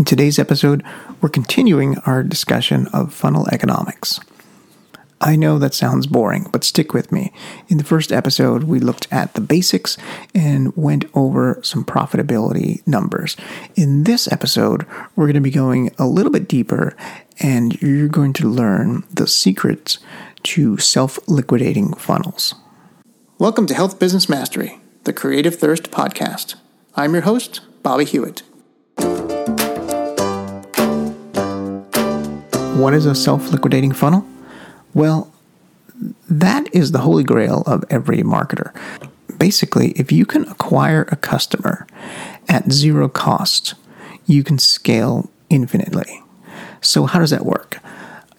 In 0.00 0.06
today's 0.06 0.38
episode, 0.38 0.82
we're 1.20 1.28
continuing 1.28 1.98
our 2.06 2.22
discussion 2.22 2.86
of 2.86 3.12
funnel 3.12 3.46
economics. 3.52 4.18
I 5.20 5.36
know 5.36 5.58
that 5.58 5.74
sounds 5.74 6.06
boring, 6.06 6.48
but 6.50 6.64
stick 6.64 6.94
with 6.94 7.12
me. 7.12 7.34
In 7.68 7.76
the 7.76 7.84
first 7.84 8.10
episode, 8.10 8.62
we 8.62 8.80
looked 8.80 9.08
at 9.10 9.34
the 9.34 9.42
basics 9.42 9.98
and 10.34 10.74
went 10.74 11.04
over 11.12 11.60
some 11.62 11.84
profitability 11.84 12.80
numbers. 12.86 13.36
In 13.76 14.04
this 14.04 14.26
episode, 14.32 14.86
we're 15.16 15.26
going 15.26 15.34
to 15.34 15.40
be 15.42 15.50
going 15.50 15.94
a 15.98 16.06
little 16.06 16.32
bit 16.32 16.48
deeper 16.48 16.96
and 17.38 17.78
you're 17.82 18.08
going 18.08 18.32
to 18.32 18.48
learn 18.48 19.04
the 19.12 19.26
secrets 19.26 19.98
to 20.44 20.78
self 20.78 21.18
liquidating 21.28 21.92
funnels. 21.92 22.54
Welcome 23.36 23.66
to 23.66 23.74
Health 23.74 23.98
Business 23.98 24.30
Mastery, 24.30 24.80
the 25.04 25.12
Creative 25.12 25.56
Thirst 25.56 25.90
podcast. 25.90 26.54
I'm 26.96 27.12
your 27.12 27.24
host, 27.24 27.60
Bobby 27.82 28.06
Hewitt. 28.06 28.44
What 32.76 32.94
is 32.94 33.04
a 33.06 33.14
self 33.14 33.50
liquidating 33.50 33.92
funnel? 33.92 34.26
Well, 34.94 35.32
that 36.28 36.74
is 36.74 36.92
the 36.92 37.00
holy 37.00 37.24
grail 37.24 37.62
of 37.66 37.84
every 37.90 38.18
marketer. 38.18 38.74
Basically, 39.38 39.90
if 39.92 40.10
you 40.10 40.24
can 40.24 40.48
acquire 40.48 41.06
a 41.10 41.16
customer 41.16 41.86
at 42.48 42.72
zero 42.72 43.08
cost, 43.08 43.74
you 44.26 44.42
can 44.42 44.58
scale 44.58 45.30
infinitely. 45.50 46.22
So, 46.80 47.06
how 47.06 47.18
does 47.18 47.30
that 47.30 47.44
work? 47.44 47.78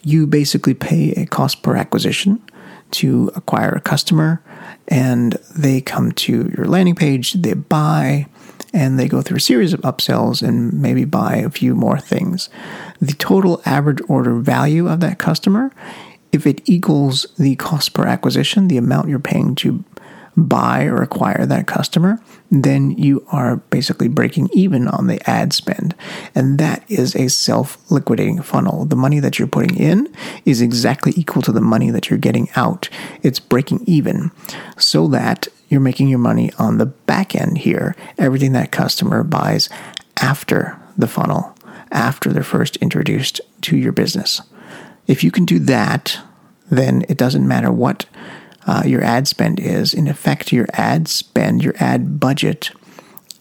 You 0.03 0.25
basically 0.25 0.73
pay 0.73 1.11
a 1.11 1.25
cost 1.25 1.61
per 1.61 1.75
acquisition 1.75 2.41
to 2.91 3.31
acquire 3.35 3.71
a 3.71 3.81
customer, 3.81 4.41
and 4.87 5.33
they 5.55 5.81
come 5.81 6.11
to 6.13 6.51
your 6.55 6.65
landing 6.65 6.95
page, 6.95 7.33
they 7.33 7.53
buy, 7.53 8.27
and 8.73 8.99
they 8.99 9.07
go 9.07 9.21
through 9.21 9.37
a 9.37 9.41
series 9.41 9.73
of 9.73 9.81
upsells 9.81 10.41
and 10.41 10.73
maybe 10.73 11.05
buy 11.05 11.35
a 11.35 11.49
few 11.49 11.75
more 11.75 11.99
things. 11.99 12.49
The 13.01 13.13
total 13.13 13.61
average 13.65 13.99
order 14.07 14.35
value 14.35 14.87
of 14.87 14.99
that 14.99 15.17
customer 15.17 15.71
if 16.31 16.47
it 16.47 16.61
equals 16.65 17.25
the 17.37 17.55
cost 17.57 17.93
per 17.93 18.05
acquisition, 18.05 18.67
the 18.67 18.77
amount 18.77 19.09
you're 19.09 19.19
paying 19.19 19.55
to 19.55 19.83
buy 20.37 20.85
or 20.85 21.01
acquire 21.01 21.45
that 21.45 21.67
customer, 21.67 22.17
then 22.49 22.91
you 22.91 23.25
are 23.31 23.57
basically 23.57 24.07
breaking 24.07 24.49
even 24.53 24.87
on 24.87 25.07
the 25.07 25.29
ad 25.29 25.51
spend. 25.51 25.93
And 26.33 26.57
that 26.57 26.89
is 26.89 27.15
a 27.15 27.27
self 27.27 27.77
liquidating 27.91 28.41
funnel. 28.41 28.85
The 28.85 28.95
money 28.95 29.19
that 29.19 29.37
you're 29.37 29.47
putting 29.47 29.75
in 29.75 30.11
is 30.45 30.61
exactly 30.61 31.13
equal 31.17 31.41
to 31.43 31.51
the 31.51 31.61
money 31.61 31.89
that 31.91 32.09
you're 32.09 32.19
getting 32.19 32.47
out. 32.55 32.87
It's 33.23 33.39
breaking 33.39 33.83
even 33.85 34.31
so 34.77 35.07
that 35.09 35.49
you're 35.67 35.81
making 35.81 36.07
your 36.07 36.19
money 36.19 36.51
on 36.57 36.77
the 36.77 36.85
back 36.85 37.35
end 37.35 37.57
here, 37.57 37.95
everything 38.17 38.53
that 38.53 38.71
customer 38.71 39.23
buys 39.23 39.69
after 40.21 40.77
the 40.97 41.07
funnel, 41.07 41.55
after 41.91 42.31
they're 42.31 42.43
first 42.43 42.77
introduced 42.77 43.41
to 43.61 43.77
your 43.77 43.91
business. 43.91 44.41
If 45.07 45.23
you 45.23 45.31
can 45.31 45.45
do 45.45 45.59
that, 45.59 46.19
then 46.69 47.03
it 47.09 47.17
doesn't 47.17 47.47
matter 47.47 47.71
what 47.71 48.05
uh, 48.65 48.83
your 48.85 49.03
ad 49.03 49.27
spend 49.27 49.59
is. 49.59 49.93
In 49.93 50.07
effect, 50.07 50.51
your 50.51 50.67
ad 50.73 51.07
spend, 51.07 51.63
your 51.63 51.73
ad 51.77 52.19
budget 52.19 52.71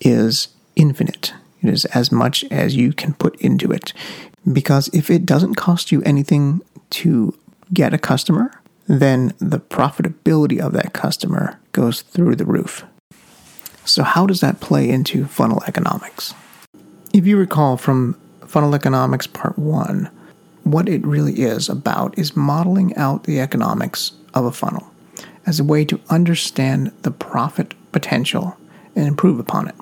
is 0.00 0.48
infinite. 0.76 1.32
It 1.62 1.68
is 1.68 1.84
as 1.86 2.10
much 2.10 2.44
as 2.44 2.74
you 2.74 2.92
can 2.92 3.14
put 3.14 3.40
into 3.40 3.70
it. 3.70 3.92
Because 4.50 4.88
if 4.92 5.10
it 5.10 5.26
doesn't 5.26 5.54
cost 5.54 5.92
you 5.92 6.02
anything 6.02 6.62
to 6.90 7.38
get 7.72 7.94
a 7.94 7.98
customer, 7.98 8.50
then 8.86 9.34
the 9.38 9.60
profitability 9.60 10.58
of 10.58 10.72
that 10.72 10.92
customer 10.92 11.60
goes 11.72 12.02
through 12.02 12.36
the 12.36 12.46
roof. 12.46 12.84
So, 13.84 14.02
how 14.02 14.26
does 14.26 14.40
that 14.40 14.60
play 14.60 14.88
into 14.88 15.26
funnel 15.26 15.62
economics? 15.66 16.34
If 17.12 17.26
you 17.26 17.36
recall 17.36 17.76
from 17.76 18.19
Funnel 18.50 18.74
Economics 18.74 19.28
Part 19.28 19.56
1, 19.60 20.10
what 20.64 20.88
it 20.88 21.06
really 21.06 21.42
is 21.42 21.68
about 21.68 22.18
is 22.18 22.34
modeling 22.34 22.92
out 22.96 23.22
the 23.22 23.38
economics 23.38 24.10
of 24.34 24.44
a 24.44 24.50
funnel 24.50 24.90
as 25.46 25.60
a 25.60 25.64
way 25.64 25.84
to 25.84 26.00
understand 26.10 26.90
the 27.02 27.12
profit 27.12 27.74
potential 27.92 28.56
and 28.96 29.06
improve 29.06 29.38
upon 29.38 29.68
it. 29.68 29.76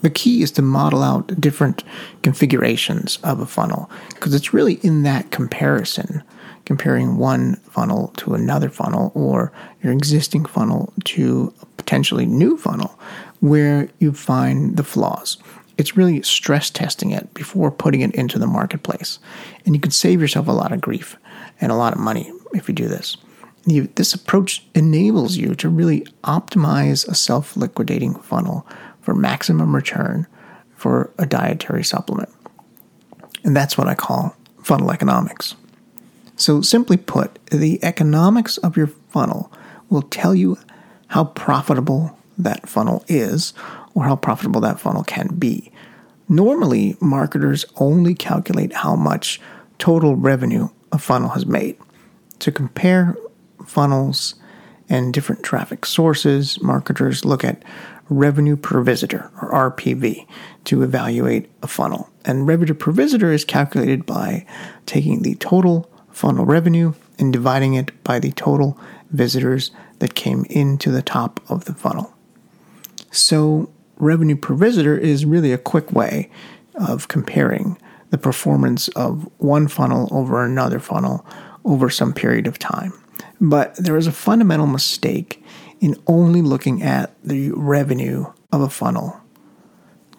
The 0.00 0.08
key 0.08 0.40
is 0.40 0.50
to 0.52 0.62
model 0.62 1.02
out 1.02 1.38
different 1.38 1.84
configurations 2.22 3.18
of 3.22 3.38
a 3.38 3.44
funnel 3.44 3.90
because 4.14 4.32
it's 4.32 4.54
really 4.54 4.76
in 4.76 5.02
that 5.02 5.30
comparison, 5.30 6.22
comparing 6.64 7.18
one 7.18 7.56
funnel 7.56 8.14
to 8.16 8.32
another 8.32 8.70
funnel 8.70 9.12
or 9.14 9.52
your 9.82 9.92
existing 9.92 10.46
funnel 10.46 10.94
to 11.04 11.52
a 11.60 11.66
potentially 11.76 12.24
new 12.24 12.56
funnel, 12.56 12.98
where 13.40 13.90
you 13.98 14.14
find 14.14 14.78
the 14.78 14.84
flaws 14.84 15.36
it's 15.78 15.96
really 15.96 16.20
stress 16.22 16.68
testing 16.68 17.12
it 17.12 17.32
before 17.32 17.70
putting 17.70 18.00
it 18.00 18.14
into 18.14 18.38
the 18.38 18.48
marketplace. 18.48 19.20
And 19.64 19.74
you 19.74 19.80
can 19.80 19.92
save 19.92 20.20
yourself 20.20 20.48
a 20.48 20.52
lot 20.52 20.72
of 20.72 20.80
grief 20.80 21.16
and 21.60 21.70
a 21.70 21.76
lot 21.76 21.92
of 21.92 22.00
money 22.00 22.30
if 22.52 22.68
you 22.68 22.74
do 22.74 22.88
this. 22.88 23.16
You, 23.64 23.88
this 23.94 24.12
approach 24.12 24.66
enables 24.74 25.36
you 25.36 25.54
to 25.54 25.68
really 25.68 26.00
optimize 26.24 27.06
a 27.06 27.14
self 27.14 27.56
liquidating 27.56 28.14
funnel 28.16 28.66
for 29.00 29.14
maximum 29.14 29.74
return 29.74 30.26
for 30.74 31.12
a 31.18 31.26
dietary 31.26 31.84
supplement. 31.84 32.30
And 33.44 33.56
that's 33.56 33.78
what 33.78 33.88
I 33.88 33.94
call 33.94 34.36
funnel 34.62 34.90
economics. 34.90 35.54
So, 36.36 36.60
simply 36.60 36.96
put, 36.96 37.38
the 37.46 37.82
economics 37.84 38.58
of 38.58 38.76
your 38.76 38.86
funnel 39.10 39.52
will 39.90 40.02
tell 40.02 40.34
you 40.34 40.58
how 41.08 41.24
profitable 41.24 42.16
that 42.38 42.68
funnel 42.68 43.04
is 43.08 43.52
or 43.98 44.04
how 44.04 44.14
profitable 44.14 44.60
that 44.60 44.78
funnel 44.78 45.02
can 45.02 45.26
be. 45.38 45.72
Normally, 46.28 46.96
marketers 47.00 47.64
only 47.76 48.14
calculate 48.14 48.72
how 48.72 48.94
much 48.94 49.40
total 49.78 50.14
revenue 50.14 50.68
a 50.92 50.98
funnel 50.98 51.30
has 51.30 51.46
made. 51.46 51.76
To 52.38 52.52
compare 52.52 53.16
funnels 53.66 54.36
and 54.88 55.12
different 55.12 55.42
traffic 55.42 55.84
sources, 55.84 56.62
marketers 56.62 57.24
look 57.24 57.42
at 57.42 57.64
revenue 58.08 58.54
per 58.54 58.82
visitor 58.82 59.32
or 59.42 59.72
RPV 59.72 60.28
to 60.66 60.82
evaluate 60.84 61.50
a 61.60 61.66
funnel. 61.66 62.08
And 62.24 62.46
revenue 62.46 62.74
per 62.74 62.92
visitor 62.92 63.32
is 63.32 63.44
calculated 63.44 64.06
by 64.06 64.46
taking 64.86 65.22
the 65.22 65.34
total 65.34 65.90
funnel 66.12 66.44
revenue 66.44 66.94
and 67.18 67.32
dividing 67.32 67.74
it 67.74 68.04
by 68.04 68.20
the 68.20 68.30
total 68.30 68.78
visitors 69.10 69.72
that 69.98 70.14
came 70.14 70.44
into 70.48 70.92
the 70.92 71.02
top 71.02 71.40
of 71.48 71.64
the 71.64 71.74
funnel. 71.74 72.14
So, 73.10 73.70
revenue 73.98 74.36
per 74.36 74.54
visitor 74.54 74.96
is 74.96 75.24
really 75.24 75.52
a 75.52 75.58
quick 75.58 75.92
way 75.92 76.30
of 76.74 77.08
comparing 77.08 77.78
the 78.10 78.18
performance 78.18 78.88
of 78.88 79.28
one 79.38 79.68
funnel 79.68 80.08
over 80.10 80.44
another 80.44 80.78
funnel 80.78 81.26
over 81.64 81.90
some 81.90 82.12
period 82.12 82.46
of 82.46 82.58
time. 82.58 82.92
But 83.40 83.76
there 83.76 83.96
is 83.96 84.06
a 84.06 84.12
fundamental 84.12 84.66
mistake 84.66 85.42
in 85.80 86.00
only 86.06 86.42
looking 86.42 86.82
at 86.82 87.14
the 87.22 87.52
revenue 87.52 88.26
of 88.50 88.60
a 88.60 88.70
funnel. 88.70 89.20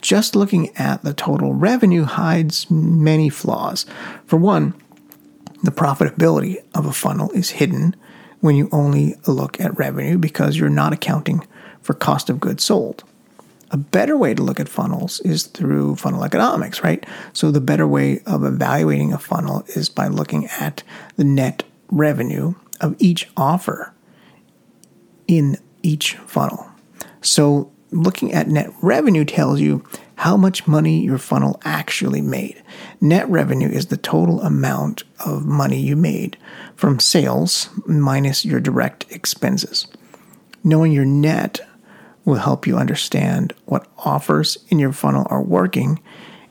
Just 0.01 0.35
looking 0.35 0.75
at 0.78 1.03
the 1.03 1.13
total 1.13 1.53
revenue 1.53 2.03
hides 2.03 2.69
many 2.72 3.29
flaws. 3.29 3.85
For 4.25 4.38
one, 4.38 4.73
the 5.63 5.72
profitability 5.72 6.57
of 6.73 6.85
a 6.85 6.94
funnel 6.94 7.31
is 7.31 7.50
hidden 7.51 7.95
when 8.39 8.56
you 8.56 8.69
only 8.72 9.16
look 9.28 9.59
at 9.59 9.78
revenue 9.78 10.18
because 10.18 10.56
you're 10.57 10.69
not 10.69 10.94
accounting 10.94 11.45
for 11.81 11.94
cost 11.94 12.29
of 12.29 12.39
goods 12.39 12.63
sold. 12.63 13.03
A 13.72 13.78
better 13.78 14.18
way 14.18 14.34
to 14.34 14.41
look 14.41 14.59
at 14.59 14.68
funnels 14.68 15.19
is 15.22 15.44
through 15.44 15.96
funnel 15.97 16.24
economics, 16.24 16.84
right? 16.84 17.06
So 17.34 17.52
the 17.52 17.62
better 17.62 17.88
way 17.88 18.22
of 18.25 18.44
evaluating 18.44 19.13
a 19.13 19.19
funnel 19.19 19.63
is 19.68 19.90
by 19.90 20.07
looking 20.07 20.47
at 20.59 20.84
the 21.18 21.24
net 21.24 21.63
revenue 21.91 22.56
of 22.81 22.96
each 23.00 23.30
offer 23.38 23.94
in 25.28 25.57
each 25.84 26.16
funnel. 26.16 26.68
So 27.22 27.72
looking 27.91 28.34
at 28.34 28.47
net 28.47 28.72
revenue 28.81 29.25
tells 29.25 29.59
you 29.59 29.84
how 30.16 30.36
much 30.36 30.68
money 30.68 31.01
your 31.01 31.18
funnel 31.18 31.62
actually 31.63 32.22
made. 32.22 32.62
Net 33.00 33.30
revenue 33.30 33.69
is 33.69 33.88
the 33.88 33.98
total 33.98 34.42
amount 34.42 35.04
of 35.25 35.45
money 35.45 35.80
you 35.80 35.95
made 35.95 36.38
from 36.75 37.00
sales 37.00 37.69
minus 37.86 38.44
your 38.44 38.60
direct 38.60 39.06
expenses. 39.12 39.88
Knowing 40.63 40.92
your 40.92 41.06
net 41.06 41.62
will 42.30 42.36
help 42.36 42.68
you 42.68 42.78
understand 42.78 43.54
what 43.66 43.88
offers 43.98 44.58
in 44.70 44.78
your 44.80 44.94
funnel 44.94 45.26
are 45.30 45.42
working. 45.42 46.00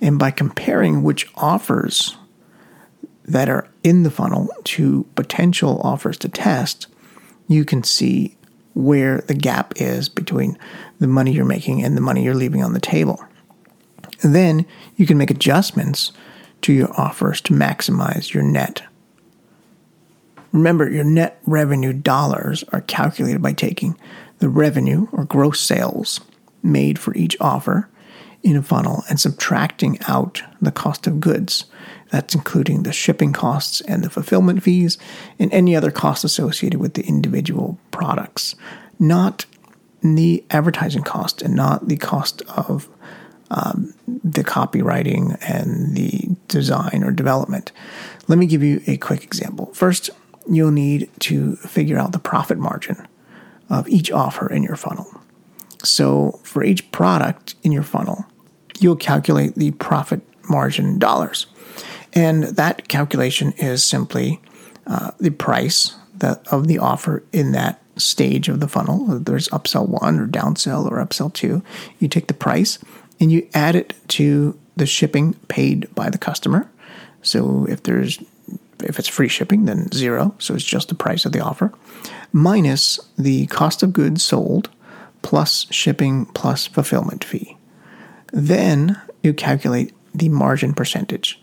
And 0.01 0.19
by 0.19 0.31
comparing 0.33 1.03
which 1.03 1.31
offers 1.37 2.17
that 3.25 3.49
are 3.49 3.69
in 3.85 4.03
the 4.03 4.11
funnel 4.11 4.49
to 4.65 5.05
potential 5.15 5.81
offers 5.83 6.19
to 6.19 6.29
test, 6.29 6.89
you 7.47 7.65
can 7.65 7.85
see 7.85 8.37
where 8.75 9.21
the 9.23 9.35
gap 9.35 9.75
is 9.77 10.09
between 10.09 10.59
the 10.99 11.07
money 11.07 11.33
you're 11.33 11.45
making 11.45 11.83
and 11.83 11.97
the 11.97 12.01
money 12.01 12.25
you're 12.25 12.35
leaving 12.35 12.63
on 12.63 12.73
the 12.73 12.81
table. 12.81 13.25
And 14.23 14.35
then 14.35 14.67
you 14.97 15.07
can 15.07 15.17
make 15.17 15.31
adjustments 15.31 16.13
to 16.63 16.73
your 16.73 16.93
offers 17.01 17.41
to 17.43 17.55
maximize 17.55 18.33
your 18.33 18.43
net. 18.43 18.83
Remember, 20.51 20.91
your 20.91 21.05
net 21.05 21.41
revenue 21.47 21.93
dollars 21.93 22.65
are 22.73 22.81
calculated 22.81 23.43
by 23.43 23.53
taking 23.53 23.97
the 24.39 24.49
revenue 24.49 25.09
or 25.13 25.25
gross 25.25 25.61
sales 25.61 26.21
made 26.63 26.99
for 26.99 27.15
each 27.15 27.37
offer 27.41 27.89
in 28.43 28.57
a 28.57 28.63
funnel 28.63 29.05
and 29.09 29.19
subtracting 29.19 29.99
out 30.07 30.43
the 30.61 30.71
cost 30.71 31.07
of 31.07 31.21
goods. 31.21 31.65
That's 32.11 32.35
including 32.35 32.83
the 32.83 32.93
shipping 32.93 33.33
costs 33.33 33.81
and 33.83 34.03
the 34.03 34.11
fulfillment 34.11 34.63
fees 34.63 34.97
and 35.39 35.53
any 35.53 35.77
other 35.77 35.91
costs 35.91 36.25
associated 36.25 36.81
with 36.81 36.95
the 36.95 37.05
individual 37.05 37.79
products, 37.91 38.55
not 38.99 39.45
the 40.01 40.45
advertising 40.51 41.03
cost 41.03 41.43
and 41.43 41.55
not 41.55 41.89
the 41.89 41.97
cost 41.97 42.43
of 42.43 42.89
um, 43.51 43.95
the 44.07 44.45
copywriting 44.45 45.37
and 45.49 45.97
the 45.97 46.29
design 46.47 47.03
or 47.03 47.11
development. 47.11 47.73
Let 48.29 48.39
me 48.39 48.47
give 48.47 48.63
you 48.63 48.83
a 48.87 48.97
quick 48.99 49.25
example. 49.25 49.73
First, 49.75 50.11
you'll 50.49 50.71
need 50.71 51.11
to 51.21 51.57
figure 51.57 51.99
out 51.99 52.13
the 52.13 52.19
profit 52.19 52.59
margin 52.59 53.08
of 53.69 53.89
each 53.89 54.11
offer 54.11 54.51
in 54.51 54.63
your 54.63 54.77
funnel. 54.77 55.07
So, 55.85 56.41
for 56.43 56.65
each 56.65 56.91
product 56.91 57.55
in 57.63 57.73
your 57.73 57.83
funnel, 57.83 58.27
you'll 58.81 58.97
calculate 58.97 59.55
the 59.55 59.71
profit 59.73 60.21
margin 60.49 60.99
dollars. 60.99 61.47
And 62.15 62.45
that 62.45 62.89
calculation 62.89 63.53
is 63.53 63.85
simply 63.85 64.41
uh, 64.87 65.13
the 65.19 65.31
price 65.31 65.95
that, 66.17 66.47
of 66.49 66.67
the 66.67 66.79
offer 66.79 67.23
in 67.33 67.53
that 67.53 67.81
stage 67.97 68.49
of 68.49 68.61
the 68.61 68.69
funnel. 68.69 69.19
There's 69.19 69.49
upsell 69.49 69.89
one 69.89 70.19
or 70.19 70.27
downsell 70.27 70.91
or 70.91 71.05
upsell 71.05 71.33
two. 71.33 71.63
You 71.99 72.09
take 72.09 72.27
the 72.29 72.35
price 72.35 72.79
and 73.21 73.31
you 73.31 73.49
add 73.55 73.77
it 73.77 73.95
to 74.09 74.59
the 74.77 74.87
shipping 74.87 75.35
paid 75.49 75.93
by 75.95 76.09
the 76.09 76.19
customer. 76.19 76.71
So 77.23 77.67
if 77.69 77.83
there's 77.83 78.23
if 78.83 78.99
it's 78.99 79.09
free 79.09 79.29
shipping, 79.29 79.65
then 79.65 79.91
zero. 79.93 80.35
So 80.39 80.55
it's 80.55 80.65
just 80.65 80.89
the 80.89 80.95
price 80.95 81.25
of 81.25 81.33
the 81.33 81.41
offer, 81.41 81.73
minus 82.33 83.01
the 83.17 83.47
cost 83.47 83.83
of 83.83 83.93
goods 83.93 84.23
sold, 84.25 84.71
plus 85.23 85.67
shipping 85.71 86.27
plus 86.27 86.67
fulfillment 86.67 87.25
fee. 87.25 87.57
Then 88.33 89.01
you 89.23 89.33
calculate 89.33 89.95
the 90.15 90.29
margin 90.29 90.75
percentage, 90.75 91.41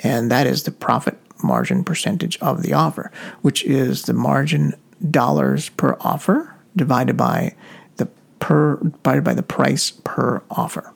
and 0.00 0.30
that 0.30 0.46
is 0.46 0.62
the 0.62 0.70
profit 0.70 1.18
margin 1.42 1.84
percentage 1.84 2.38
of 2.38 2.62
the 2.62 2.72
offer, 2.72 3.12
which 3.42 3.64
is 3.64 4.02
the 4.02 4.12
margin 4.12 4.74
dollars 5.10 5.68
per 5.70 5.96
offer 6.00 6.54
divided 6.74 7.16
by 7.16 7.54
the 7.96 8.06
per 8.40 8.76
divided 8.76 9.24
by 9.24 9.34
the 9.34 9.42
price 9.42 9.90
per 9.90 10.42
offer. 10.50 10.92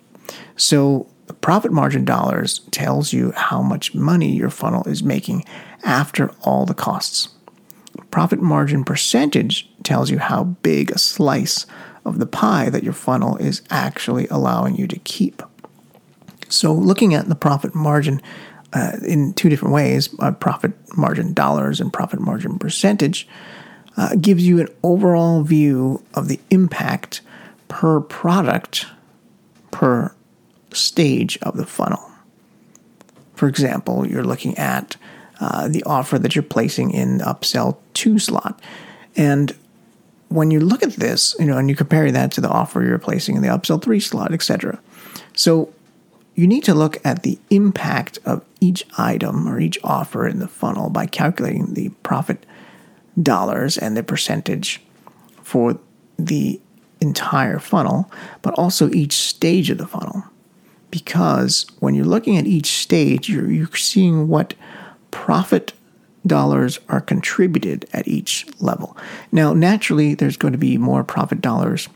So 0.56 1.06
the 1.32 1.38
profit 1.38 1.73
margin 1.73 2.05
dollars 2.05 2.58
tells 2.70 3.14
you 3.14 3.32
how 3.32 3.62
much 3.62 3.94
money 3.94 4.37
your 4.37 4.50
funnel 4.50 4.87
is 4.87 5.02
making 5.02 5.46
after 5.82 6.31
all 6.43 6.67
the 6.67 6.75
costs. 6.75 7.31
Profit 8.11 8.43
margin 8.43 8.84
percentage 8.84 9.67
tells 9.82 10.11
you 10.11 10.19
how 10.19 10.44
big 10.44 10.90
a 10.90 10.99
slice 10.99 11.64
of 12.05 12.19
the 12.19 12.26
pie 12.26 12.69
that 12.69 12.84
your 12.84 12.93
funnel 12.93 13.38
is 13.38 13.62
actually 13.70 14.29
allowing 14.29 14.76
you 14.76 14.87
to 14.87 14.99
keep. 14.99 15.43
So, 16.50 16.75
looking 16.75 17.14
at 17.14 17.31
the 17.31 17.34
profit 17.34 17.75
margin 17.75 18.20
uh, 18.75 18.99
in 19.02 19.32
two 19.32 19.49
different 19.49 19.73
ways 19.73 20.14
uh, 20.19 20.32
profit 20.32 20.73
margin 20.99 21.32
dollars 21.32 21.81
and 21.81 21.90
profit 21.90 22.20
margin 22.20 22.58
percentage 22.58 23.26
uh, 23.96 24.17
gives 24.17 24.46
you 24.46 24.61
an 24.61 24.69
overall 24.82 25.43
view 25.43 26.05
of 26.12 26.29
the 26.29 26.40
impact 26.50 27.23
per 27.69 28.02
product 28.02 28.84
per 29.70 30.14
stage 30.76 31.38
of 31.42 31.56
the 31.56 31.66
funnel. 31.66 32.10
For 33.34 33.48
example, 33.48 34.06
you're 34.06 34.24
looking 34.24 34.56
at 34.58 34.96
uh, 35.40 35.69
the 35.69 35.82
offer 35.84 36.19
that 36.19 36.36
you're 36.36 36.42
placing 36.42 36.92
in 36.92 37.19
upsell 37.19 37.76
two 37.94 38.19
slot. 38.19 38.60
And 39.16 39.56
when 40.28 40.50
you 40.50 40.60
look 40.60 40.82
at 40.82 40.92
this, 40.92 41.34
you 41.38 41.46
know, 41.46 41.58
and 41.58 41.69
you 41.69 41.76
compare 41.76 42.10
that 42.12 42.32
to 42.32 42.40
the 42.40 42.48
offer 42.48 42.82
you're 42.82 42.98
placing 42.98 43.36
in 43.36 43.42
the 43.42 43.48
upsell 43.48 43.82
three 43.82 44.00
slot, 44.00 44.32
etc. 44.32 44.80
So 45.34 45.72
you 46.34 46.46
need 46.46 46.64
to 46.64 46.74
look 46.74 47.04
at 47.04 47.22
the 47.22 47.38
impact 47.50 48.19
of 48.24 48.44
each 48.60 48.86
item 48.96 49.48
or 49.48 49.60
each 49.60 49.78
offer 49.84 50.26
in 50.26 50.38
the 50.38 50.48
funnel 50.48 50.88
by 50.88 51.06
calculating 51.06 51.74
the 51.74 51.90
profit 52.02 52.46
dollars 53.20 53.76
and 53.76 53.96
the 53.96 54.02
percentage 54.02 54.80
for 55.42 55.78
the 56.19 56.60
entire 57.00 57.58
funnel, 57.58 58.10
but 58.40 58.54
also 58.54 58.88
each 58.90 59.12
stage 59.12 59.69
of 59.69 59.78
the 59.78 59.86
funnel. 59.86 60.24
Because 60.93 61.67
when 61.81 61.94
you're 61.97 62.05
looking 62.05 62.37
at 62.37 62.47
each 62.47 62.67
stage, 62.67 63.29
you're, 63.29 63.50
you're 63.50 63.75
seeing 63.75 64.29
what 64.29 64.55
profit 65.11 65.73
dollars 66.25 66.79
are 66.89 67.00
contributed 67.00 67.85
at 67.93 68.06
each 68.06 68.47
level. 68.61 68.97
Now, 69.33 69.55
naturally, 69.55 70.15
there's 70.15 70.37
going 70.37 70.53
to 70.53 70.59
be 70.59 70.79
more 70.79 71.03
profit 71.03 71.41
dollars 71.41 71.89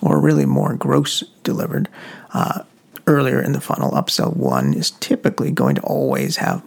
or 0.00 0.20
really 0.20 0.46
more 0.46 0.74
gross 0.74 1.24
delivered 1.42 1.88
uh, 2.34 2.62
earlier 3.06 3.40
in 3.40 3.52
the 3.52 3.60
funnel. 3.60 3.92
Upsell 3.92 4.36
one 4.36 4.74
is 4.74 4.92
typically 4.92 5.50
going 5.50 5.74
to 5.76 5.82
always 5.82 6.36
have 6.36 6.62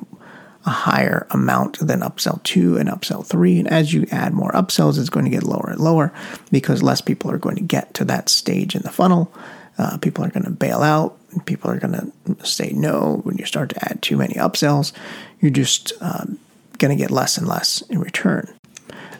a 0.66 0.72
higher 0.72 1.28
amount 1.30 1.78
than 1.80 2.00
upsell 2.00 2.42
two 2.44 2.76
and 2.78 2.90
upsell 2.90 3.26
three. 3.26 3.60
And 3.60 3.68
as 3.68 3.94
you 3.94 4.08
add 4.12 4.34
more 4.34 4.52
upsells, 4.52 4.98
it's 4.98 5.10
going 5.10 5.26
to 5.26 5.32
get 5.32 5.44
lower 5.44 5.70
and 5.70 5.80
lower 5.80 6.12
because 6.52 6.82
less 6.82 7.02
people 7.02 7.30
are 7.30 7.38
going 7.38 7.56
to 7.56 7.62
get 7.62 7.94
to 7.94 8.06
that 8.06 8.30
stage 8.30 8.76
in 8.76 8.82
the 8.82 8.90
funnel. 8.90 9.32
Uh, 9.78 9.98
people 9.98 10.24
are 10.24 10.30
going 10.30 10.46
to 10.46 10.52
bail 10.52 10.82
out. 10.82 11.18
People 11.46 11.70
are 11.70 11.80
going 11.80 11.94
to 11.94 12.46
say 12.46 12.72
no 12.74 13.20
when 13.24 13.38
you 13.38 13.46
start 13.46 13.70
to 13.70 13.90
add 13.90 14.02
too 14.02 14.18
many 14.18 14.36
upsells. 14.36 14.94
You're 15.42 15.52
just 15.52 15.92
um, 16.00 16.40
going 16.78 16.96
to 16.96 17.02
get 17.02 17.12
less 17.12 17.38
and 17.38 17.48
less 17.48 17.82
in 17.84 18.00
return. 18.00 18.54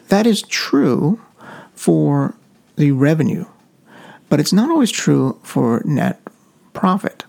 That 0.10 0.26
is 0.26 0.42
true 0.44 1.20
for 1.74 2.36
the 2.78 2.92
revenue, 2.92 3.46
but 4.30 4.40
it's 4.40 4.54
not 4.54 4.70
always 4.70 4.92
true 4.92 5.40
for 5.44 5.82
net 5.86 6.22
profit. 6.74 7.26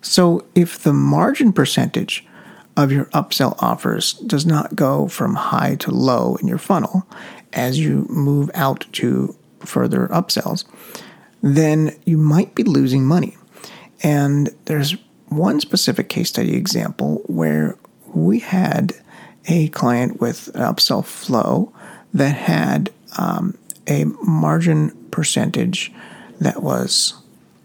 So 0.00 0.44
if 0.54 0.78
the 0.78 0.92
margin 0.92 1.52
percentage 1.52 2.24
of 2.76 2.92
your 2.92 3.06
upsell 3.06 3.56
offers 3.60 4.12
does 4.12 4.46
not 4.46 4.76
go 4.76 5.08
from 5.08 5.34
high 5.34 5.76
to 5.76 5.90
low 5.90 6.36
in 6.36 6.46
your 6.46 6.58
funnel 6.58 7.06
as 7.52 7.80
you 7.80 8.06
move 8.08 8.50
out 8.54 8.86
to 8.92 9.34
further 9.60 10.06
upsells, 10.08 10.64
then 11.46 11.94
you 12.04 12.18
might 12.18 12.54
be 12.54 12.64
losing 12.64 13.04
money. 13.04 13.36
And 14.02 14.50
there's 14.64 14.96
one 15.28 15.60
specific 15.60 16.08
case 16.08 16.28
study 16.28 16.56
example 16.56 17.22
where 17.26 17.76
we 18.14 18.38
had 18.38 18.94
a 19.46 19.68
client 19.68 20.20
with 20.20 20.48
an 20.54 20.62
upsell 20.62 21.04
flow 21.04 21.72
that 22.14 22.34
had 22.34 22.90
um, 23.18 23.56
a 23.86 24.04
margin 24.22 24.90
percentage 25.10 25.92
that 26.40 26.62
was 26.62 27.14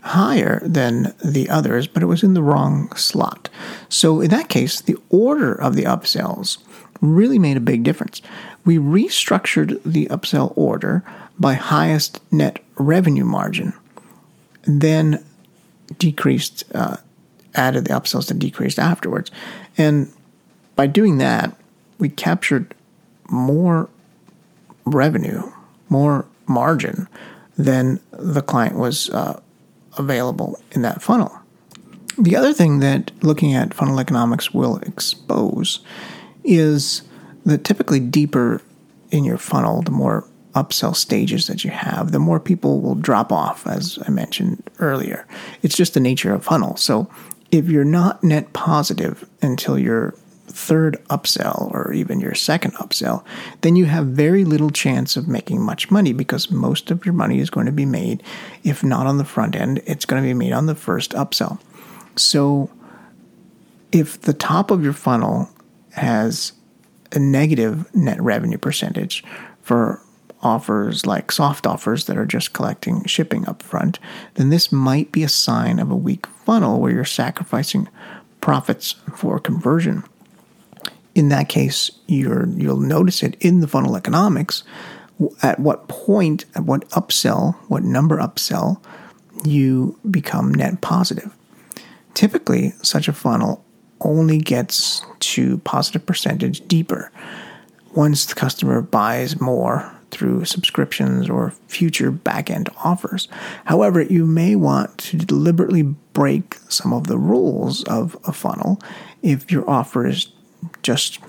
higher 0.03 0.61
than 0.63 1.13
the 1.23 1.49
others, 1.49 1.87
but 1.87 2.03
it 2.03 2.07
was 2.07 2.23
in 2.23 2.33
the 2.33 2.41
wrong 2.41 2.93
slot. 2.95 3.49
So 3.89 4.21
in 4.21 4.29
that 4.31 4.49
case, 4.49 4.81
the 4.81 4.97
order 5.09 5.53
of 5.53 5.75
the 5.75 5.83
upsells 5.83 6.57
really 7.01 7.39
made 7.39 7.57
a 7.57 7.61
big 7.61 7.83
difference. 7.83 8.21
We 8.65 8.77
restructured 8.77 9.81
the 9.83 10.07
upsell 10.07 10.53
order 10.55 11.03
by 11.41 11.55
highest 11.55 12.21
net 12.31 12.63
revenue 12.75 13.25
margin, 13.25 13.73
then 14.63 15.23
decreased, 15.97 16.63
uh, 16.73 16.97
added 17.55 17.85
the 17.85 17.93
upsells 17.93 18.27
that 18.27 18.39
decreased 18.39 18.79
afterwards. 18.79 19.31
And 19.77 20.13
by 20.75 20.87
doing 20.87 21.17
that, 21.17 21.57
we 21.97 22.09
captured 22.09 22.75
more 23.29 23.89
revenue, 24.85 25.51
more 25.89 26.25
margin 26.47 27.07
than 27.57 27.99
the 28.11 28.41
client 28.41 28.75
was 28.75 29.09
uh, 29.09 29.39
available 29.97 30.59
in 30.71 30.83
that 30.83 31.01
funnel. 31.01 31.37
The 32.17 32.35
other 32.35 32.53
thing 32.53 32.79
that 32.79 33.11
looking 33.23 33.53
at 33.53 33.73
funnel 33.73 33.99
economics 33.99 34.53
will 34.53 34.77
expose 34.77 35.79
is 36.43 37.01
that 37.45 37.63
typically 37.63 37.99
deeper 37.99 38.61
in 39.11 39.23
your 39.23 39.37
funnel, 39.37 39.81
the 39.81 39.91
more 39.91 40.27
upsell 40.53 40.95
stages 40.95 41.47
that 41.47 41.63
you 41.63 41.71
have, 41.71 42.11
the 42.11 42.19
more 42.19 42.39
people 42.39 42.81
will 42.81 42.95
drop 42.95 43.31
off, 43.31 43.65
as 43.65 43.97
I 44.05 44.11
mentioned 44.11 44.63
earlier. 44.79 45.25
It's 45.61 45.77
just 45.77 45.93
the 45.93 45.99
nature 45.99 46.33
of 46.33 46.43
funnel. 46.43 46.75
So 46.75 47.09
if 47.51 47.69
you're 47.69 47.83
not 47.83 48.23
net 48.23 48.53
positive 48.53 49.27
until 49.41 49.77
your 49.77 50.13
third 50.47 51.01
upsell 51.09 51.71
or 51.73 51.93
even 51.93 52.19
your 52.19 52.35
second 52.35 52.73
upsell, 52.75 53.23
then 53.61 53.75
you 53.75 53.85
have 53.85 54.07
very 54.07 54.43
little 54.43 54.69
chance 54.69 55.15
of 55.15 55.27
making 55.27 55.61
much 55.61 55.89
money 55.89 56.13
because 56.13 56.51
most 56.51 56.91
of 56.91 57.05
your 57.05 57.13
money 57.13 57.39
is 57.39 57.49
going 57.49 57.65
to 57.65 57.71
be 57.71 57.85
made, 57.85 58.21
if 58.63 58.83
not 58.83 59.07
on 59.07 59.17
the 59.17 59.25
front 59.25 59.55
end, 59.55 59.81
it's 59.85 60.05
going 60.05 60.21
to 60.21 60.27
be 60.27 60.33
made 60.33 60.51
on 60.51 60.65
the 60.65 60.75
first 60.75 61.11
upsell. 61.11 61.59
So 62.15 62.69
if 63.91 64.19
the 64.19 64.33
top 64.33 64.71
of 64.71 64.83
your 64.83 64.93
funnel 64.93 65.49
has 65.93 66.53
a 67.13 67.19
negative 67.19 67.93
net 67.95 68.21
revenue 68.21 68.57
percentage 68.57 69.23
for 69.61 70.01
offers 70.43 71.05
like 71.05 71.31
soft 71.31 71.67
offers 71.67 72.05
that 72.05 72.17
are 72.17 72.25
just 72.25 72.53
collecting 72.53 73.05
shipping 73.05 73.47
up 73.47 73.61
front, 73.61 73.99
then 74.35 74.49
this 74.49 74.71
might 74.71 75.11
be 75.11 75.23
a 75.23 75.29
sign 75.29 75.79
of 75.79 75.91
a 75.91 75.95
weak 75.95 76.25
funnel 76.27 76.79
where 76.79 76.91
you're 76.91 77.05
sacrificing 77.05 77.87
profits 78.39 78.95
for 79.15 79.39
conversion 79.39 80.03
in 81.15 81.29
that 81.29 81.49
case, 81.49 81.91
you're, 82.07 82.47
you'll 82.47 82.79
notice 82.79 83.23
it 83.23 83.35
in 83.39 83.59
the 83.59 83.67
funnel 83.67 83.95
economics. 83.95 84.63
At 85.41 85.59
what 85.59 85.87
point, 85.87 86.45
at 86.55 86.63
what 86.63 86.87
upsell, 86.89 87.55
what 87.67 87.83
number 87.83 88.17
upsell, 88.17 88.81
you 89.43 89.99
become 90.09 90.53
net 90.53 90.81
positive. 90.81 91.35
Typically, 92.13 92.71
such 92.81 93.07
a 93.07 93.13
funnel 93.13 93.63
only 94.01 94.39
gets 94.39 95.05
to 95.19 95.59
positive 95.59 96.05
percentage 96.05 96.67
deeper 96.67 97.11
once 97.93 98.25
the 98.25 98.33
customer 98.33 98.81
buys 98.81 99.39
more 99.39 99.93
through 100.11 100.45
subscriptions 100.45 101.29
or 101.29 101.51
future 101.67 102.11
back-end 102.11 102.69
offers. 102.83 103.27
However, 103.65 104.01
you 104.01 104.25
may 104.25 104.55
want 104.55 104.97
to 104.99 105.17
deliberately 105.17 105.81
break 105.81 106.55
some 106.69 106.93
of 106.93 107.07
the 107.07 107.17
rules 107.17 107.83
of 107.85 108.17
a 108.25 108.33
funnel 108.33 108.79
if 109.23 109.51
your 109.51 109.67
offers 109.69 110.33
just 110.83 111.19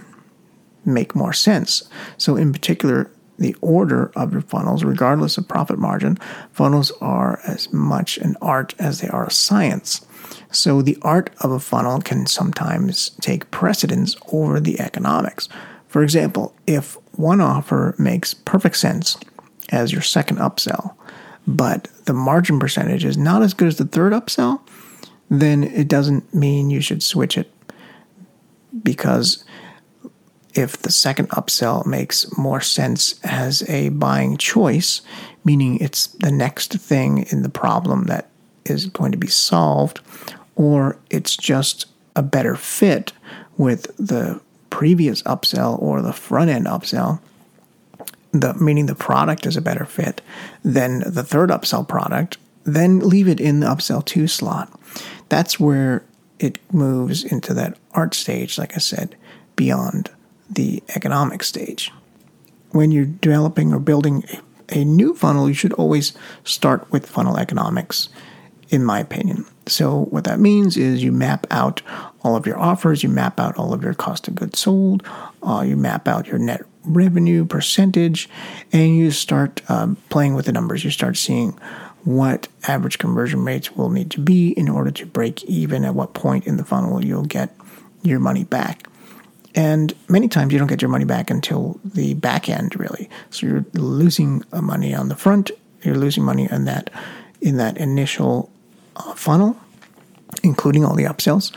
make 0.84 1.14
more 1.14 1.32
sense. 1.32 1.88
So 2.18 2.36
in 2.36 2.52
particular, 2.52 3.10
the 3.38 3.56
order 3.60 4.12
of 4.14 4.32
your 4.32 4.42
funnels, 4.42 4.84
regardless 4.84 5.38
of 5.38 5.48
profit 5.48 5.78
margin, 5.78 6.16
funnels 6.52 6.92
are 7.00 7.40
as 7.46 7.72
much 7.72 8.18
an 8.18 8.36
art 8.42 8.74
as 8.78 9.00
they 9.00 9.08
are 9.08 9.26
a 9.26 9.30
science. 9.30 10.06
So 10.50 10.82
the 10.82 10.98
art 11.02 11.30
of 11.40 11.50
a 11.50 11.60
funnel 11.60 12.00
can 12.00 12.26
sometimes 12.26 13.10
take 13.20 13.50
precedence 13.50 14.16
over 14.32 14.60
the 14.60 14.80
economics. 14.80 15.48
For 15.88 16.02
example, 16.02 16.54
if 16.66 16.96
one 17.12 17.40
offer 17.40 17.94
makes 17.98 18.34
perfect 18.34 18.76
sense 18.76 19.16
as 19.70 19.92
your 19.92 20.02
second 20.02 20.38
upsell, 20.38 20.94
but 21.46 21.88
the 22.04 22.12
margin 22.12 22.58
percentage 22.58 23.04
is 23.04 23.16
not 23.16 23.42
as 23.42 23.54
good 23.54 23.68
as 23.68 23.76
the 23.76 23.84
third 23.84 24.12
upsell, 24.12 24.60
then 25.30 25.64
it 25.64 25.88
doesn't 25.88 26.34
mean 26.34 26.70
you 26.70 26.80
should 26.80 27.02
switch 27.02 27.38
it. 27.38 27.50
Because 28.82 29.44
if 30.54 30.76
the 30.76 30.92
second 30.92 31.28
upsell 31.30 31.86
makes 31.86 32.36
more 32.36 32.60
sense 32.60 33.18
as 33.24 33.68
a 33.68 33.88
buying 33.90 34.36
choice, 34.36 35.00
meaning 35.44 35.78
it's 35.78 36.08
the 36.08 36.30
next 36.30 36.74
thing 36.74 37.26
in 37.30 37.42
the 37.42 37.48
problem 37.48 38.04
that 38.04 38.28
is 38.64 38.86
going 38.86 39.12
to 39.12 39.18
be 39.18 39.28
solved, 39.28 40.00
or 40.56 40.98
it's 41.10 41.36
just 41.36 41.86
a 42.14 42.22
better 42.22 42.54
fit 42.54 43.12
with 43.56 43.94
the 43.96 44.40
previous 44.72 45.22
upsell 45.24 45.80
or 45.82 46.00
the 46.00 46.14
front 46.14 46.48
end 46.48 46.64
upsell, 46.64 47.20
the 48.32 48.54
meaning 48.54 48.86
the 48.86 48.94
product 48.94 49.44
is 49.44 49.54
a 49.54 49.60
better 49.60 49.84
fit 49.84 50.22
than 50.64 51.00
the 51.00 51.22
third 51.22 51.50
upsell 51.50 51.86
product, 51.86 52.38
then 52.64 52.98
leave 53.00 53.28
it 53.28 53.38
in 53.38 53.60
the 53.60 53.66
upsell 53.66 54.02
two 54.02 54.26
slot. 54.26 54.72
That's 55.28 55.60
where 55.60 56.02
it 56.38 56.58
moves 56.72 57.22
into 57.22 57.52
that 57.52 57.76
art 57.92 58.14
stage, 58.14 58.56
like 58.56 58.74
I 58.74 58.78
said, 58.78 59.14
beyond 59.56 60.10
the 60.48 60.82
economic 60.96 61.42
stage. 61.42 61.92
When 62.70 62.90
you're 62.90 63.04
developing 63.04 63.74
or 63.74 63.78
building 63.78 64.24
a, 64.70 64.80
a 64.80 64.84
new 64.86 65.14
funnel, 65.14 65.48
you 65.48 65.54
should 65.54 65.74
always 65.74 66.14
start 66.44 66.90
with 66.90 67.10
funnel 67.10 67.36
economics, 67.36 68.08
in 68.72 68.84
my 68.84 68.98
opinion. 68.98 69.44
So, 69.66 70.06
what 70.06 70.24
that 70.24 70.40
means 70.40 70.76
is 70.76 71.04
you 71.04 71.12
map 71.12 71.46
out 71.50 71.82
all 72.22 72.34
of 72.34 72.46
your 72.46 72.58
offers, 72.58 73.02
you 73.02 73.10
map 73.10 73.38
out 73.38 73.56
all 73.56 73.72
of 73.72 73.84
your 73.84 73.94
cost 73.94 74.26
of 74.26 74.34
goods 74.34 74.58
sold, 74.58 75.06
uh, 75.42 75.62
you 75.64 75.76
map 75.76 76.08
out 76.08 76.26
your 76.26 76.38
net 76.38 76.64
revenue 76.84 77.44
percentage, 77.44 78.28
and 78.72 78.96
you 78.96 79.10
start 79.10 79.60
um, 79.70 79.96
playing 80.08 80.34
with 80.34 80.46
the 80.46 80.52
numbers. 80.52 80.84
You 80.84 80.90
start 80.90 81.16
seeing 81.16 81.52
what 82.04 82.48
average 82.66 82.98
conversion 82.98 83.44
rates 83.44 83.76
will 83.76 83.90
need 83.90 84.10
to 84.12 84.20
be 84.20 84.48
in 84.52 84.68
order 84.68 84.90
to 84.90 85.06
break 85.06 85.44
even, 85.44 85.84
at 85.84 85.94
what 85.94 86.14
point 86.14 86.46
in 86.46 86.56
the 86.56 86.64
funnel 86.64 87.04
you'll 87.04 87.22
get 87.22 87.54
your 88.02 88.18
money 88.18 88.42
back. 88.42 88.88
And 89.54 89.92
many 90.08 90.28
times 90.28 90.52
you 90.52 90.58
don't 90.58 90.66
get 90.66 90.80
your 90.80 90.90
money 90.90 91.04
back 91.04 91.30
until 91.30 91.78
the 91.84 92.14
back 92.14 92.48
end, 92.48 92.74
really. 92.80 93.10
So 93.30 93.46
you're 93.46 93.66
losing 93.74 94.42
money 94.50 94.94
on 94.94 95.08
the 95.08 95.14
front, 95.14 95.50
you're 95.82 95.94
losing 95.94 96.24
money 96.24 96.48
in 96.50 96.64
that 96.64 96.90
in 97.42 97.56
that 97.56 97.76
initial 97.76 98.48
uh, 98.48 98.51
funnel, 99.16 99.56
including 100.42 100.84
all 100.84 100.94
the 100.94 101.04
upsells. 101.04 101.56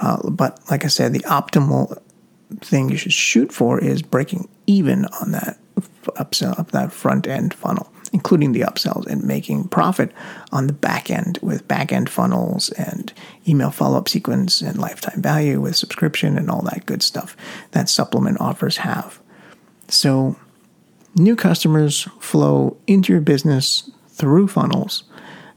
Uh, 0.00 0.18
but 0.30 0.60
like 0.70 0.84
I 0.84 0.88
said, 0.88 1.12
the 1.12 1.20
optimal 1.20 2.00
thing 2.60 2.88
you 2.88 2.96
should 2.96 3.12
shoot 3.12 3.52
for 3.52 3.78
is 3.78 4.02
breaking 4.02 4.48
even 4.66 5.04
on 5.20 5.32
that 5.32 5.58
upsell, 6.16 6.58
up 6.58 6.70
that 6.70 6.92
front 6.92 7.26
end 7.26 7.54
funnel 7.54 7.92
including 8.12 8.52
the 8.52 8.60
upsells 8.60 9.06
and 9.06 9.22
making 9.24 9.68
profit 9.68 10.12
on 10.52 10.66
the 10.66 10.72
back 10.72 11.10
end 11.10 11.38
with 11.42 11.66
back 11.68 11.92
end 11.92 12.08
funnels 12.08 12.70
and 12.72 13.12
email 13.46 13.70
follow 13.70 13.98
up 13.98 14.08
sequence 14.08 14.60
and 14.60 14.78
lifetime 14.78 15.20
value 15.20 15.60
with 15.60 15.76
subscription 15.76 16.38
and 16.38 16.50
all 16.50 16.62
that 16.62 16.86
good 16.86 17.02
stuff 17.02 17.36
that 17.72 17.88
supplement 17.88 18.40
offers 18.40 18.78
have. 18.78 19.20
So, 19.88 20.36
new 21.14 21.36
customers 21.36 22.08
flow 22.20 22.76
into 22.86 23.12
your 23.12 23.22
business 23.22 23.90
through 24.08 24.48
funnels. 24.48 25.04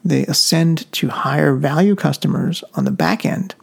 They 0.03 0.25
ascend 0.25 0.91
to 0.93 1.09
higher 1.09 1.55
value 1.55 1.95
customers 1.95 2.63
on 2.73 2.85
the 2.85 2.91
back 2.91 3.25
end 3.25 3.55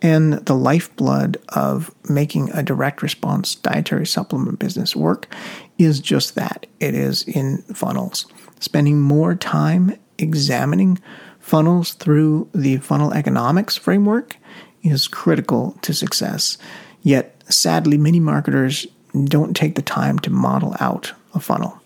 and 0.00 0.34
the 0.46 0.54
lifeblood 0.54 1.38
of 1.50 1.92
making 2.08 2.50
a 2.50 2.62
direct 2.62 3.02
response 3.02 3.54
dietary 3.56 4.06
supplement 4.06 4.58
business 4.58 4.94
work 4.94 5.32
is 5.76 6.00
just 6.00 6.34
that 6.36 6.66
it 6.78 6.94
is 6.94 7.22
in 7.24 7.58
funnels. 7.74 8.26
Spending 8.60 9.00
more 9.00 9.34
time 9.34 9.98
examining 10.18 10.98
funnels 11.40 11.94
through 11.94 12.48
the 12.54 12.76
funnel 12.78 13.12
economics 13.12 13.76
framework 13.76 14.36
is 14.82 15.08
critical 15.08 15.76
to 15.82 15.92
success. 15.92 16.58
Yet, 17.02 17.42
sadly, 17.48 17.98
many 17.98 18.20
marketers 18.20 18.86
don't 19.24 19.56
take 19.56 19.74
the 19.74 19.82
time 19.82 20.18
to 20.20 20.30
model 20.30 20.76
out 20.78 21.12
a 21.34 21.40
funnel. 21.40 21.80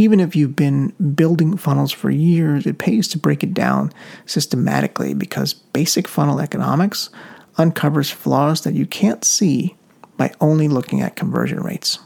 Even 0.00 0.18
if 0.18 0.34
you've 0.34 0.56
been 0.56 0.94
building 1.14 1.58
funnels 1.58 1.92
for 1.92 2.08
years, 2.08 2.64
it 2.64 2.78
pays 2.78 3.06
to 3.08 3.18
break 3.18 3.42
it 3.42 3.52
down 3.52 3.92
systematically 4.24 5.12
because 5.12 5.52
basic 5.52 6.08
funnel 6.08 6.40
economics 6.40 7.10
uncovers 7.58 8.10
flaws 8.10 8.62
that 8.62 8.72
you 8.72 8.86
can't 8.86 9.26
see 9.26 9.76
by 10.16 10.32
only 10.40 10.68
looking 10.68 11.02
at 11.02 11.16
conversion 11.16 11.60
rates. 11.60 11.98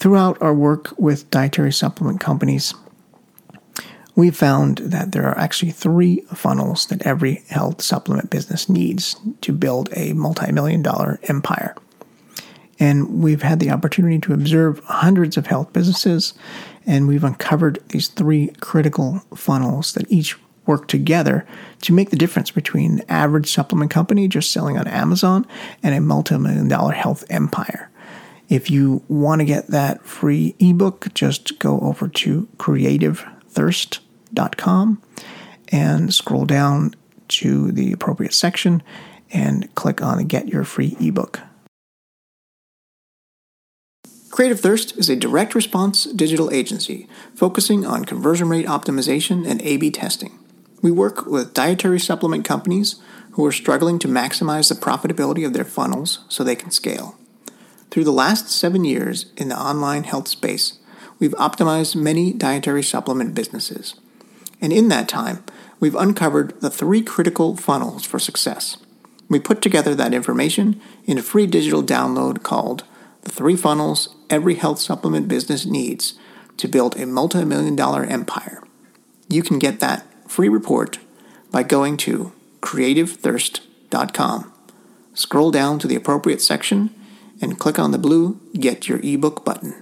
Throughout 0.00 0.42
our 0.42 0.52
work 0.52 0.92
with 0.98 1.30
dietary 1.30 1.72
supplement 1.72 2.18
companies, 2.18 2.74
we 4.16 4.32
found 4.32 4.78
that 4.78 5.12
there 5.12 5.28
are 5.28 5.38
actually 5.38 5.70
three 5.70 6.22
funnels 6.34 6.86
that 6.86 7.06
every 7.06 7.44
health 7.48 7.80
supplement 7.80 8.28
business 8.28 8.68
needs 8.68 9.14
to 9.42 9.52
build 9.52 9.88
a 9.92 10.14
multi 10.14 10.50
million 10.50 10.82
dollar 10.82 11.20
empire. 11.28 11.76
And 12.82 13.22
we've 13.22 13.42
had 13.42 13.60
the 13.60 13.70
opportunity 13.70 14.18
to 14.18 14.32
observe 14.32 14.80
hundreds 14.86 15.36
of 15.36 15.46
health 15.46 15.72
businesses, 15.72 16.34
and 16.84 17.06
we've 17.06 17.22
uncovered 17.22 17.78
these 17.90 18.08
three 18.08 18.48
critical 18.58 19.22
funnels 19.36 19.92
that 19.92 20.10
each 20.10 20.36
work 20.66 20.88
together 20.88 21.46
to 21.82 21.92
make 21.92 22.10
the 22.10 22.16
difference 22.16 22.50
between 22.50 22.98
an 22.98 23.04
average 23.08 23.48
supplement 23.48 23.92
company 23.92 24.26
just 24.26 24.50
selling 24.50 24.76
on 24.76 24.88
Amazon 24.88 25.46
and 25.80 25.94
a 25.94 26.00
multi 26.00 26.36
million 26.36 26.66
dollar 26.66 26.90
health 26.90 27.22
empire. 27.30 27.88
If 28.48 28.68
you 28.68 29.04
want 29.06 29.42
to 29.42 29.44
get 29.44 29.68
that 29.68 30.04
free 30.04 30.56
ebook, 30.58 31.14
just 31.14 31.60
go 31.60 31.78
over 31.78 32.08
to 32.08 32.48
creativethirst.com 32.56 35.02
and 35.68 36.12
scroll 36.12 36.46
down 36.46 36.96
to 37.28 37.70
the 37.70 37.92
appropriate 37.92 38.34
section 38.34 38.82
and 39.30 39.72
click 39.76 40.02
on 40.02 40.24
Get 40.24 40.48
Your 40.48 40.64
Free 40.64 40.96
ebook. 40.98 41.42
Creative 44.32 44.58
Thirst 44.58 44.96
is 44.96 45.10
a 45.10 45.14
direct 45.14 45.54
response 45.54 46.04
digital 46.04 46.50
agency 46.50 47.06
focusing 47.34 47.84
on 47.84 48.06
conversion 48.06 48.48
rate 48.48 48.64
optimization 48.64 49.46
and 49.46 49.60
A 49.60 49.76
B 49.76 49.90
testing. 49.90 50.38
We 50.80 50.90
work 50.90 51.26
with 51.26 51.52
dietary 51.52 52.00
supplement 52.00 52.42
companies 52.42 52.96
who 53.32 53.44
are 53.44 53.52
struggling 53.52 53.98
to 53.98 54.08
maximize 54.08 54.70
the 54.70 54.74
profitability 54.74 55.44
of 55.44 55.52
their 55.52 55.66
funnels 55.66 56.20
so 56.30 56.42
they 56.42 56.56
can 56.56 56.70
scale. 56.70 57.18
Through 57.90 58.04
the 58.04 58.10
last 58.10 58.48
seven 58.48 58.86
years 58.86 59.26
in 59.36 59.50
the 59.50 59.58
online 59.58 60.04
health 60.04 60.28
space, 60.28 60.78
we've 61.18 61.32
optimized 61.32 61.94
many 61.94 62.32
dietary 62.32 62.82
supplement 62.82 63.34
businesses. 63.34 63.96
And 64.62 64.72
in 64.72 64.88
that 64.88 65.10
time, 65.10 65.44
we've 65.78 65.94
uncovered 65.94 66.58
the 66.62 66.70
three 66.70 67.02
critical 67.02 67.54
funnels 67.54 68.06
for 68.06 68.18
success. 68.18 68.78
We 69.28 69.40
put 69.40 69.60
together 69.60 69.94
that 69.94 70.14
information 70.14 70.80
in 71.04 71.18
a 71.18 71.22
free 71.22 71.46
digital 71.46 71.82
download 71.82 72.42
called 72.42 72.84
The 73.22 73.30
Three 73.30 73.56
Funnels 73.56 74.14
Every 74.28 74.56
Health 74.56 74.80
Supplement 74.80 75.28
Business 75.28 75.64
Needs 75.64 76.14
to 76.56 76.68
Build 76.68 76.96
a 76.96 77.06
Multi 77.06 77.44
Million 77.44 77.76
Dollar 77.76 78.04
Empire. 78.04 78.62
You 79.28 79.42
can 79.42 79.58
get 79.58 79.80
that 79.80 80.06
free 80.28 80.48
report 80.48 80.98
by 81.50 81.62
going 81.62 81.96
to 81.98 82.32
creativethirst.com. 82.60 84.52
Scroll 85.14 85.50
down 85.50 85.78
to 85.78 85.86
the 85.86 85.94
appropriate 85.94 86.42
section 86.42 86.90
and 87.40 87.58
click 87.58 87.78
on 87.78 87.92
the 87.92 87.98
blue 87.98 88.40
Get 88.54 88.88
Your 88.88 88.98
ebook 89.02 89.44
button. 89.44 89.81